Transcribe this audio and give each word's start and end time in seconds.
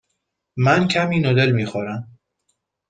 من 0.57 0.87
کمی 0.87 1.19
نودل 1.19 1.51
می 1.51 1.65
خورم. 1.65 2.17